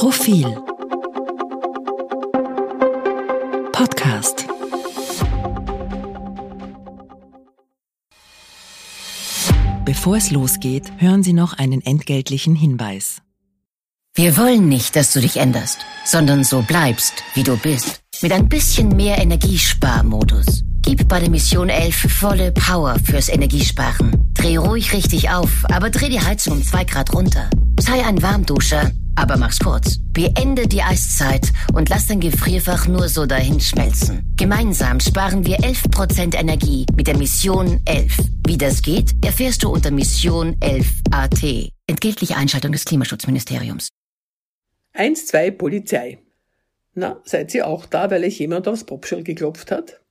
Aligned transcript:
Profil 0.00 0.46
Podcast 3.70 4.46
Bevor 9.84 10.16
es 10.16 10.30
losgeht, 10.30 10.90
hören 10.96 11.22
Sie 11.22 11.34
noch 11.34 11.52
einen 11.52 11.82
entgeltlichen 11.82 12.54
Hinweis. 12.54 13.20
Wir 14.14 14.38
wollen 14.38 14.70
nicht, 14.70 14.96
dass 14.96 15.12
du 15.12 15.20
dich 15.20 15.36
änderst, 15.36 15.80
sondern 16.06 16.44
so 16.44 16.62
bleibst, 16.62 17.22
wie 17.34 17.42
du 17.42 17.58
bist. 17.58 18.00
Mit 18.22 18.32
ein 18.32 18.48
bisschen 18.48 18.96
mehr 18.96 19.18
Energiesparmodus. 19.18 20.64
Gib 20.80 21.08
bei 21.08 21.20
der 21.20 21.28
Mission 21.28 21.68
11 21.68 22.10
volle 22.10 22.52
Power 22.52 22.96
fürs 23.04 23.28
Energiesparen. 23.28 24.30
Dreh 24.32 24.56
ruhig 24.56 24.94
richtig 24.94 25.28
auf, 25.28 25.66
aber 25.70 25.90
dreh 25.90 26.08
die 26.08 26.22
Heizung 26.22 26.54
um 26.54 26.62
zwei 26.62 26.84
Grad 26.84 27.12
runter. 27.12 27.50
Sei 27.80 28.04
ein 28.04 28.22
Warmduscher, 28.22 28.92
aber 29.16 29.38
mach's 29.38 29.58
kurz. 29.58 30.00
Beende 30.12 30.68
die 30.68 30.82
Eiszeit 30.82 31.50
und 31.72 31.88
lass 31.88 32.08
dein 32.08 32.20
Gefrierfach 32.20 32.86
nur 32.86 33.08
so 33.08 33.24
dahin 33.24 33.58
schmelzen. 33.58 34.22
Gemeinsam 34.36 35.00
sparen 35.00 35.46
wir 35.46 35.56
11% 35.60 36.38
Energie 36.38 36.84
mit 36.94 37.06
der 37.06 37.16
Mission 37.16 37.80
11. 37.86 38.18
Wie 38.46 38.58
das 38.58 38.82
geht, 38.82 39.14
erfährst 39.24 39.62
du 39.62 39.70
unter 39.70 39.90
Mission 39.90 40.58
11 40.60 40.88
AT. 41.10 41.42
Entgeltliche 41.86 42.36
Einschaltung 42.36 42.72
des 42.72 42.84
Klimaschutzministeriums. 42.84 43.88
1, 44.92 45.28
2 45.28 45.50
Polizei. 45.52 46.18
Na, 46.92 47.22
seid 47.24 47.54
ihr 47.54 47.66
auch 47.66 47.86
da, 47.86 48.10
weil 48.10 48.24
euch 48.24 48.38
jemand 48.38 48.68
aufs 48.68 48.84
Popschall 48.84 49.22
geklopft 49.22 49.70
hat? 49.70 50.02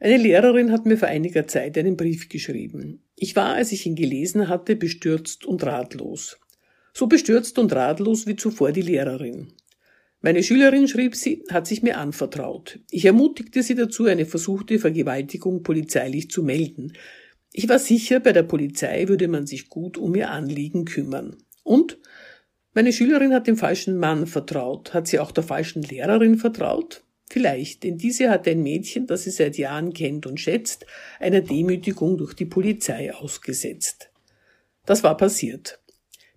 Eine 0.00 0.16
Lehrerin 0.16 0.72
hat 0.72 0.86
mir 0.86 0.98
vor 0.98 1.06
einiger 1.06 1.46
Zeit 1.46 1.78
einen 1.78 1.96
Brief 1.96 2.28
geschrieben. 2.28 3.04
Ich 3.14 3.36
war, 3.36 3.54
als 3.54 3.70
ich 3.70 3.86
ihn 3.86 3.94
gelesen 3.94 4.48
hatte, 4.48 4.74
bestürzt 4.74 5.44
und 5.44 5.62
ratlos. 5.62 6.36
So 6.96 7.08
bestürzt 7.08 7.58
und 7.58 7.72
ratlos 7.74 8.26
wie 8.26 8.36
zuvor 8.36 8.70
die 8.70 8.82
Lehrerin. 8.82 9.52
Meine 10.20 10.42
Schülerin, 10.42 10.88
schrieb 10.88 11.16
sie, 11.16 11.44
hat 11.50 11.66
sich 11.66 11.82
mir 11.82 11.98
anvertraut. 11.98 12.78
Ich 12.90 13.04
ermutigte 13.04 13.62
sie 13.62 13.74
dazu, 13.74 14.06
eine 14.06 14.24
versuchte 14.24 14.78
Vergewaltigung 14.78 15.62
polizeilich 15.62 16.30
zu 16.30 16.42
melden. 16.42 16.94
Ich 17.52 17.68
war 17.68 17.78
sicher, 17.78 18.20
bei 18.20 18.32
der 18.32 18.44
Polizei 18.44 19.08
würde 19.08 19.28
man 19.28 19.46
sich 19.46 19.68
gut 19.68 19.98
um 19.98 20.14
ihr 20.14 20.30
Anliegen 20.30 20.86
kümmern. 20.86 21.36
Und 21.62 21.98
meine 22.72 22.92
Schülerin 22.92 23.34
hat 23.34 23.48
dem 23.48 23.56
falschen 23.56 23.98
Mann 23.98 24.26
vertraut. 24.26 24.94
Hat 24.94 25.08
sie 25.08 25.18
auch 25.18 25.30
der 25.30 25.44
falschen 25.44 25.82
Lehrerin 25.82 26.38
vertraut? 26.38 27.04
Vielleicht, 27.28 27.82
denn 27.82 27.98
diese 27.98 28.30
hat 28.30 28.46
ein 28.48 28.62
Mädchen, 28.62 29.06
das 29.06 29.24
sie 29.24 29.30
seit 29.30 29.58
Jahren 29.58 29.92
kennt 29.92 30.26
und 30.26 30.40
schätzt, 30.40 30.86
einer 31.20 31.40
Demütigung 31.40 32.16
durch 32.16 32.34
die 32.34 32.46
Polizei 32.46 33.12
ausgesetzt. 33.12 34.10
Das 34.86 35.02
war 35.02 35.16
passiert. 35.16 35.80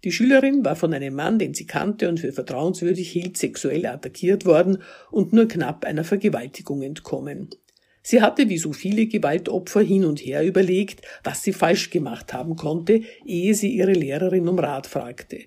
Die 0.04 0.12
Schülerin 0.12 0.64
war 0.64 0.76
von 0.76 0.94
einem 0.94 1.16
Mann, 1.16 1.40
den 1.40 1.54
sie 1.54 1.66
kannte 1.66 2.08
und 2.08 2.20
für 2.20 2.32
vertrauenswürdig 2.32 3.10
hielt, 3.10 3.38
sexuell 3.38 3.86
attackiert 3.86 4.46
worden 4.46 4.78
und 5.12 5.34
nur 5.34 5.48
knapp 5.48 5.86
einer 5.86 6.04
Vergewaltigung 6.04 6.84
entkommen. 6.84 7.50
Sie 8.04 8.22
hatte 8.22 8.48
wie 8.48 8.58
so 8.58 8.72
viele 8.72 9.08
Gewaltopfer 9.08 9.82
hin 9.82 10.06
und 10.06 10.20
her 10.20 10.46
überlegt, 10.46 11.02
was 11.24 11.44
sie 11.44 11.52
falsch 11.52 11.90
gemacht 11.90 12.32
haben 12.32 12.56
konnte, 12.56 13.02
ehe 13.26 13.54
sie 13.54 13.76
ihre 13.76 13.92
Lehrerin 13.92 14.48
um 14.48 14.60
Rat 14.60 14.88
fragte. 14.88 15.46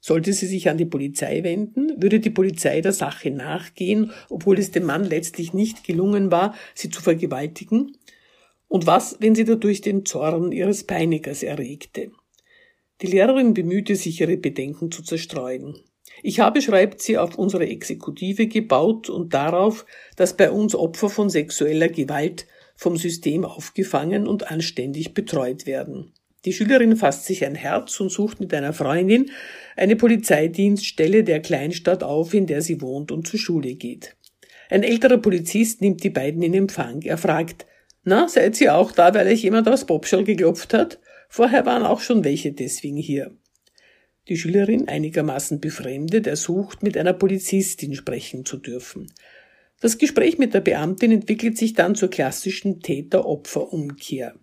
Sollte 0.00 0.32
sie 0.32 0.46
sich 0.46 0.70
an 0.70 0.78
die 0.78 0.86
Polizei 0.86 1.42
wenden, 1.42 2.00
würde 2.00 2.20
die 2.20 2.30
Polizei 2.30 2.80
der 2.80 2.92
Sache 2.92 3.30
nachgehen, 3.30 4.12
obwohl 4.30 4.58
es 4.58 4.70
dem 4.70 4.84
Mann 4.84 5.04
letztlich 5.04 5.52
nicht 5.52 5.84
gelungen 5.84 6.30
war, 6.30 6.54
sie 6.74 6.88
zu 6.88 7.02
vergewaltigen? 7.02 7.96
Und 8.68 8.86
was, 8.86 9.16
wenn 9.20 9.34
sie 9.34 9.44
dadurch 9.44 9.80
den 9.80 10.06
Zorn 10.06 10.52
ihres 10.52 10.84
Peinigers 10.84 11.42
erregte? 11.42 12.12
Die 13.00 13.06
Lehrerin 13.06 13.54
bemühte 13.54 13.94
sich, 13.94 14.20
ihre 14.20 14.36
Bedenken 14.36 14.90
zu 14.90 15.02
zerstreuen. 15.02 15.76
Ich 16.22 16.40
habe, 16.40 16.60
schreibt 16.60 17.00
sie, 17.00 17.16
auf 17.16 17.38
unsere 17.38 17.68
Exekutive 17.68 18.48
gebaut 18.48 19.08
und 19.08 19.34
darauf, 19.34 19.86
dass 20.16 20.36
bei 20.36 20.50
uns 20.50 20.74
Opfer 20.74 21.08
von 21.08 21.30
sexueller 21.30 21.88
Gewalt 21.88 22.46
vom 22.74 22.96
System 22.96 23.44
aufgefangen 23.44 24.26
und 24.26 24.50
anständig 24.50 25.14
betreut 25.14 25.66
werden. 25.66 26.12
Die 26.44 26.52
Schülerin 26.52 26.96
fasst 26.96 27.26
sich 27.26 27.44
ein 27.44 27.56
Herz 27.56 27.98
und 28.00 28.10
sucht 28.10 28.40
mit 28.40 28.54
einer 28.54 28.72
Freundin 28.72 29.30
eine 29.76 29.96
Polizeidienststelle 29.96 31.24
der 31.24 31.40
Kleinstadt 31.40 32.02
auf, 32.02 32.34
in 32.34 32.46
der 32.46 32.62
sie 32.62 32.80
wohnt 32.80 33.10
und 33.10 33.26
zur 33.26 33.40
Schule 33.40 33.74
geht. 33.74 34.16
Ein 34.70 34.82
älterer 34.82 35.18
Polizist 35.18 35.80
nimmt 35.80 36.04
die 36.04 36.10
beiden 36.10 36.42
in 36.42 36.54
Empfang. 36.54 37.02
Er 37.02 37.18
fragt, 37.18 37.66
na, 38.04 38.28
seid 38.28 38.60
ihr 38.60 38.74
auch 38.74 38.92
da, 38.92 39.12
weil 39.14 39.26
euch 39.26 39.42
jemand 39.42 39.68
aus 39.68 39.84
Bobschall 39.84 40.24
geklopft 40.24 40.72
hat? 40.74 40.98
Vorher 41.28 41.66
waren 41.66 41.84
auch 41.84 42.00
schon 42.00 42.24
welche 42.24 42.52
deswegen 42.52 42.96
hier. 42.96 43.36
Die 44.28 44.36
Schülerin, 44.36 44.88
einigermaßen 44.88 45.60
befremdet, 45.60 46.26
ersucht, 46.26 46.82
mit 46.82 46.98
einer 46.98 47.12
Polizistin 47.12 47.94
sprechen 47.94 48.44
zu 48.44 48.58
dürfen. 48.58 49.12
Das 49.80 49.96
Gespräch 49.96 50.38
mit 50.38 50.54
der 50.54 50.60
Beamtin 50.60 51.12
entwickelt 51.12 51.56
sich 51.56 51.72
dann 51.72 51.94
zur 51.94 52.10
klassischen 52.10 52.80
Täter-Opfer-Umkehr. 52.80 54.34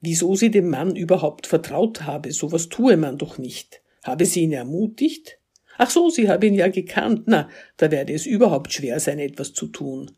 Wieso 0.00 0.34
sie 0.36 0.50
dem 0.50 0.70
Mann 0.70 0.96
überhaupt 0.96 1.46
vertraut 1.46 2.02
habe, 2.02 2.32
sowas 2.32 2.68
tue 2.68 2.96
man 2.96 3.18
doch 3.18 3.36
nicht. 3.36 3.82
Habe 4.02 4.24
sie 4.24 4.42
ihn 4.42 4.52
ermutigt? 4.52 5.38
Ach 5.76 5.90
so, 5.90 6.08
sie 6.08 6.28
habe 6.28 6.46
ihn 6.46 6.54
ja 6.54 6.68
gekannt, 6.68 7.22
na, 7.26 7.48
da 7.76 7.90
werde 7.90 8.12
es 8.12 8.26
überhaupt 8.26 8.72
schwer 8.72 9.00
sein, 9.00 9.18
etwas 9.18 9.52
zu 9.52 9.66
tun. 9.66 10.12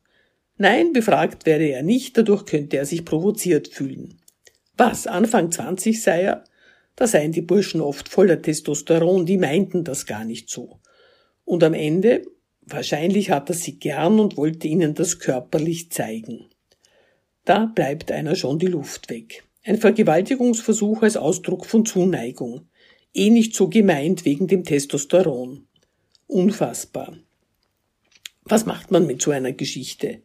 Nein, 0.56 0.92
befragt 0.92 1.46
werde 1.46 1.68
er 1.68 1.82
nicht, 1.82 2.16
dadurch 2.16 2.44
könnte 2.44 2.76
er 2.76 2.84
sich 2.84 3.04
provoziert 3.04 3.68
fühlen. 3.68 4.21
Was, 4.76 5.06
Anfang 5.06 5.50
20 5.50 6.02
sei 6.02 6.22
er? 6.22 6.44
Da 6.96 7.06
seien 7.06 7.32
die 7.32 7.42
Burschen 7.42 7.80
oft 7.80 8.08
voller 8.08 8.40
Testosteron, 8.40 9.26
die 9.26 9.38
meinten 9.38 9.84
das 9.84 10.06
gar 10.06 10.24
nicht 10.24 10.50
so. 10.50 10.80
Und 11.44 11.64
am 11.64 11.74
Ende, 11.74 12.22
wahrscheinlich 12.62 13.30
hat 13.30 13.48
er 13.48 13.54
sie 13.54 13.78
gern 13.78 14.20
und 14.20 14.36
wollte 14.36 14.68
ihnen 14.68 14.94
das 14.94 15.18
körperlich 15.18 15.90
zeigen. 15.90 16.46
Da 17.44 17.66
bleibt 17.66 18.12
einer 18.12 18.36
schon 18.36 18.58
die 18.58 18.66
Luft 18.66 19.10
weg. 19.10 19.44
Ein 19.64 19.78
Vergewaltigungsversuch 19.78 21.02
als 21.02 21.16
Ausdruck 21.16 21.66
von 21.66 21.84
Zuneigung. 21.84 22.68
Eh 23.14 23.30
nicht 23.30 23.54
so 23.54 23.68
gemeint 23.68 24.24
wegen 24.24 24.46
dem 24.46 24.64
Testosteron. 24.64 25.66
Unfassbar. 26.26 27.16
Was 28.44 28.66
macht 28.66 28.90
man 28.90 29.06
mit 29.06 29.22
so 29.22 29.30
einer 29.30 29.52
Geschichte? 29.52 30.22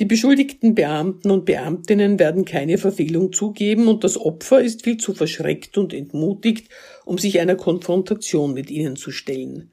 Die 0.00 0.06
beschuldigten 0.06 0.74
Beamten 0.74 1.30
und 1.30 1.44
Beamtinnen 1.44 2.18
werden 2.18 2.46
keine 2.46 2.78
Verfehlung 2.78 3.34
zugeben 3.34 3.86
und 3.86 4.02
das 4.02 4.16
Opfer 4.16 4.62
ist 4.62 4.82
viel 4.82 4.96
zu 4.96 5.12
verschreckt 5.12 5.76
und 5.76 5.92
entmutigt, 5.92 6.70
um 7.04 7.18
sich 7.18 7.38
einer 7.38 7.54
Konfrontation 7.54 8.54
mit 8.54 8.70
ihnen 8.70 8.96
zu 8.96 9.10
stellen. 9.10 9.70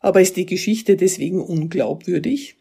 Aber 0.00 0.20
ist 0.20 0.36
die 0.36 0.44
Geschichte 0.44 0.96
deswegen 0.96 1.40
unglaubwürdig? 1.40 2.56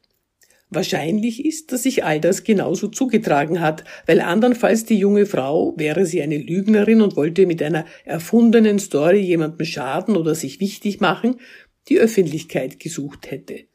Wahrscheinlich 0.69 1.44
ist, 1.44 1.73
dass 1.73 1.83
sich 1.83 2.05
all 2.05 2.21
das 2.21 2.45
genauso 2.45 2.88
zugetragen 2.88 3.59
hat, 3.59 3.83
weil 4.05 4.21
andernfalls 4.21 4.85
die 4.85 4.97
junge 4.97 5.25
Frau, 5.25 5.73
wäre 5.75 6.05
sie 6.05 6.21
eine 6.21 6.38
Lügnerin 6.38 7.01
und 7.01 7.17
wollte 7.17 7.47
mit 7.47 7.61
einer 7.61 7.85
erfundenen 8.05 8.79
Story 8.79 9.19
jemandem 9.19 9.65
schaden 9.65 10.15
oder 10.15 10.35
sich 10.35 10.61
wichtig 10.61 11.01
machen, 11.01 11.35
die 11.89 11.99
Öffentlichkeit 11.99 12.79
gesucht 12.79 13.29
hätte. 13.29 13.65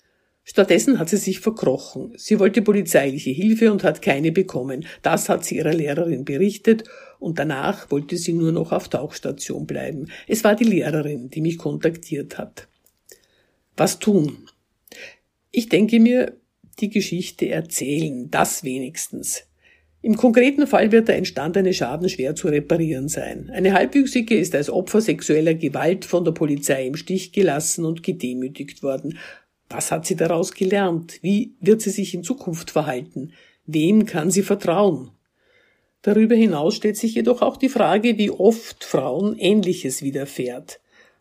Stattdessen 0.50 0.98
hat 0.98 1.08
sie 1.08 1.16
sich 1.16 1.38
verkrochen. 1.38 2.12
Sie 2.16 2.40
wollte 2.40 2.60
polizeiliche 2.60 3.30
Hilfe 3.30 3.70
und 3.70 3.84
hat 3.84 4.02
keine 4.02 4.32
bekommen. 4.32 4.84
Das 5.00 5.28
hat 5.28 5.44
sie 5.44 5.58
ihrer 5.58 5.72
Lehrerin 5.72 6.24
berichtet 6.24 6.82
und 7.20 7.38
danach 7.38 7.88
wollte 7.92 8.16
sie 8.16 8.32
nur 8.32 8.50
noch 8.50 8.72
auf 8.72 8.88
Tauchstation 8.88 9.64
bleiben. 9.64 10.08
Es 10.26 10.42
war 10.42 10.56
die 10.56 10.64
Lehrerin, 10.64 11.30
die 11.30 11.40
mich 11.40 11.56
kontaktiert 11.56 12.36
hat. 12.36 12.66
Was 13.76 14.00
tun? 14.00 14.48
Ich 15.52 15.68
denke 15.68 16.00
mir, 16.00 16.36
die 16.80 16.90
Geschichte 16.90 17.48
erzählen, 17.48 18.28
das 18.28 18.64
wenigstens. 18.64 19.44
Im 20.02 20.16
konkreten 20.16 20.66
Fall 20.66 20.90
wird 20.90 21.06
der 21.06 21.16
entstandene 21.16 21.72
Schaden 21.72 22.08
schwer 22.08 22.34
zu 22.34 22.48
reparieren 22.48 23.06
sein. 23.06 23.50
Eine 23.54 23.72
Halbwüchsige 23.72 24.36
ist 24.36 24.56
als 24.56 24.68
Opfer 24.68 25.00
sexueller 25.00 25.54
Gewalt 25.54 26.04
von 26.04 26.24
der 26.24 26.32
Polizei 26.32 26.88
im 26.88 26.96
Stich 26.96 27.30
gelassen 27.30 27.84
und 27.84 28.02
gedemütigt 28.02 28.82
worden. 28.82 29.16
Was 29.70 29.92
hat 29.92 30.04
sie 30.04 30.16
daraus 30.16 30.52
gelernt? 30.52 31.20
Wie 31.22 31.54
wird 31.60 31.80
sie 31.80 31.90
sich 31.90 32.12
in 32.12 32.24
Zukunft 32.24 32.72
verhalten? 32.72 33.32
Wem 33.66 34.04
kann 34.04 34.30
sie 34.30 34.42
vertrauen? 34.42 35.12
Darüber 36.02 36.34
hinaus 36.34 36.74
stellt 36.74 36.96
sich 36.96 37.14
jedoch 37.14 37.40
auch 37.40 37.56
die 37.56 37.68
Frage, 37.68 38.18
wie 38.18 38.30
oft 38.30 38.82
Frauen 38.82 39.36
Ähnliches 39.38 40.02
widerfährt. 40.02 40.80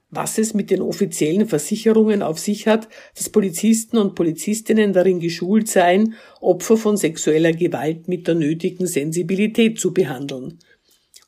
Was 0.10 0.40
es 0.40 0.56
mit 0.56 0.72
den 0.72 0.82
offiziellen 0.82 1.48
Versicherungen 1.48 2.24
auf 2.24 2.40
sich 2.40 2.68
hat, 2.68 2.90
dass 3.16 3.30
Polizisten 3.30 3.98
und 3.98 4.16
Polizistinnen 4.16 4.94
darin 4.94 5.20
geschult 5.20 5.68
seien, 5.68 6.16
Opfer 6.42 6.78
von 6.78 6.98
sexueller 6.98 7.52
Gewalt 7.52 8.08
mit 8.08 8.28
der 8.28 8.34
nötigen 8.34 8.88
Sensibilität 8.88 9.80
zu 9.80 9.94
behandeln 9.94 10.58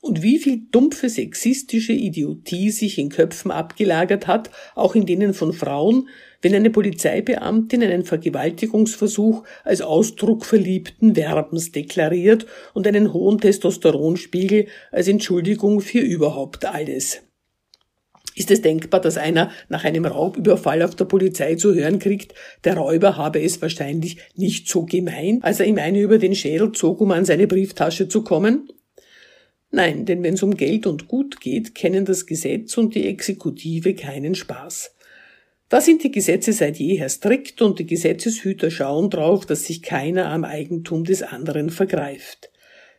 und 0.02 0.24
wie 0.24 0.40
viel 0.40 0.64
dumpfe 0.72 1.10
sexistische 1.10 1.94
Idiotie 1.94 2.72
sich 2.72 2.98
in 2.98 3.10
Köpfen 3.10 3.52
abgelagert 3.52 4.28
hat, 4.28 4.50
auch 4.76 4.96
in 4.96 5.06
denen 5.06 5.34
von 5.34 5.54
Frauen, 5.54 6.10
wenn 6.42 6.56
eine 6.56 6.70
Polizeibeamtin 6.70 7.84
einen 7.84 8.04
Vergewaltigungsversuch 8.04 9.44
als 9.64 9.82
Ausdruck 9.82 10.46
verliebten 10.46 11.16
Werbens 11.16 11.72
deklariert 11.72 12.46
und 12.74 12.88
einen 12.88 13.14
hohen 13.14 13.40
Testosteronspiegel 13.40 14.68
als 14.92 15.08
Entschuldigung 15.08 15.82
für 15.82 16.00
überhaupt 16.00 16.66
alles. 16.66 17.22
Ist 18.34 18.50
es 18.50 18.62
denkbar, 18.62 19.02
dass 19.02 19.18
einer 19.18 19.52
nach 19.68 19.84
einem 19.84 20.06
Raubüberfall 20.06 20.82
auf 20.84 20.96
der 20.96 21.06
Polizei 21.06 21.56
zu 21.56 21.74
hören 21.74 22.00
kriegt, 22.00 22.34
der 22.64 22.78
Räuber 22.78 23.18
habe 23.18 23.42
es 23.42 23.62
wahrscheinlich 23.62 24.18
nicht 24.36 24.70
so 24.70 24.86
gemein, 24.86 25.40
als 25.42 25.60
er 25.60 25.66
ihm 25.66 25.78
eine 25.78 26.00
über 26.00 26.18
den 26.18 26.34
Schädel 26.34 26.72
zog, 26.72 27.02
um 27.02 27.12
an 27.12 27.26
seine 27.26 27.48
Brieftasche 27.48 28.08
zu 28.08 28.24
kommen? 28.24 28.70
Nein, 29.70 30.06
denn 30.06 30.24
wenn 30.24 30.36
es 30.36 30.44
um 30.44 30.56
Geld 30.56 30.86
und 30.88 31.08
Gut 31.08 31.40
geht, 31.42 31.76
kennen 31.76 32.06
das 32.06 32.26
Gesetz 32.26 32.78
und 32.78 32.96
die 32.96 33.08
Exekutive 33.08 33.96
keinen 33.96 34.36
Spaß. 34.36 34.94
Da 35.72 35.80
sind 35.80 36.04
die 36.04 36.12
Gesetze 36.12 36.52
seit 36.52 36.80
jeher 36.80 37.08
strikt 37.08 37.62
und 37.62 37.80
die 37.80 37.86
Gesetzeshüter 37.86 38.70
schauen 38.70 39.10
drauf, 39.10 39.46
dass 39.46 39.64
sich 39.64 39.82
keiner 39.82 40.26
am 40.26 40.44
Eigentum 40.44 41.06
des 41.06 41.24
anderen 41.24 41.70
vergreift. 41.70 42.52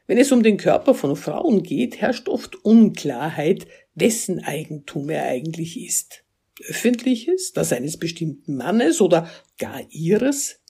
Wenn 0.07 0.17
es 0.17 0.33
um 0.33 0.43
den 0.43 0.57
Körper 0.57 0.95
von 0.95 1.15
Frauen 1.15 1.63
geht, 1.63 2.01
herrscht 2.01 2.31
oft 2.31 2.65
Unklarheit, 2.65 3.67
wessen 3.95 4.43
Eigentum 4.43 5.11
er 5.11 5.27
eigentlich 5.27 5.85
ist. 5.85 6.25
Öffentliches, 6.67 7.53
das 7.53 7.75
eines 7.75 7.99
bestimmten 7.99 8.57
Mannes 8.57 9.03
oder 9.03 9.29
gar 9.59 9.83
ihres? 9.91 10.63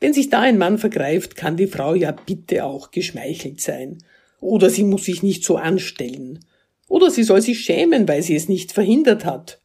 Wenn 0.00 0.14
sich 0.14 0.30
da 0.30 0.40
ein 0.40 0.56
Mann 0.56 0.78
vergreift, 0.78 1.36
kann 1.36 1.58
die 1.58 1.66
Frau 1.66 1.94
ja 1.94 2.12
bitte 2.12 2.64
auch 2.64 2.92
geschmeichelt 2.92 3.60
sein. 3.60 3.98
Oder 4.40 4.70
sie 4.70 4.84
muss 4.84 5.04
sich 5.04 5.22
nicht 5.22 5.44
so 5.44 5.56
anstellen. 5.56 6.46
Oder 6.88 7.10
sie 7.10 7.24
soll 7.24 7.42
sich 7.42 7.60
schämen, 7.60 8.08
weil 8.08 8.22
sie 8.22 8.36
es 8.36 8.48
nicht 8.48 8.72
verhindert 8.72 9.26
hat. 9.26 9.60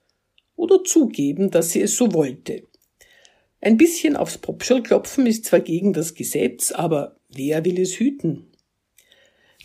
Oder 0.61 0.83
zugeben, 0.83 1.49
dass 1.49 1.71
sie 1.71 1.81
es 1.81 1.97
so 1.97 2.13
wollte. 2.13 2.67
Ein 3.61 3.77
bisschen 3.77 4.15
aufs 4.15 4.37
Popschel 4.37 4.83
klopfen 4.83 5.25
ist 5.25 5.45
zwar 5.45 5.59
gegen 5.59 5.91
das 5.91 6.13
Gesetz, 6.13 6.71
aber 6.71 7.17
wer 7.29 7.65
will 7.65 7.79
es 7.79 7.97
hüten? 7.97 8.45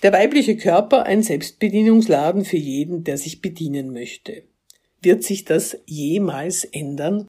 Der 0.02 0.14
weibliche 0.14 0.56
Körper 0.56 1.02
ein 1.02 1.22
Selbstbedienungsladen 1.22 2.46
für 2.46 2.56
jeden, 2.56 3.04
der 3.04 3.18
sich 3.18 3.42
bedienen 3.42 3.92
möchte. 3.92 4.44
Wird 5.02 5.22
sich 5.22 5.44
das 5.44 5.76
jemals 5.84 6.64
ändern? 6.64 7.28